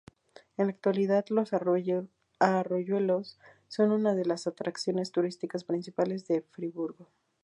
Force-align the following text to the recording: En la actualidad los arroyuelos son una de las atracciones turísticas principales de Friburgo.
En 0.57 0.65
la 0.65 0.71
actualidad 0.73 1.25
los 1.29 1.53
arroyuelos 1.53 3.37
son 3.67 3.91
una 3.91 4.15
de 4.15 4.25
las 4.25 4.47
atracciones 4.47 5.11
turísticas 5.11 5.63
principales 5.63 6.25
de 6.27 6.41
Friburgo. 6.41 7.07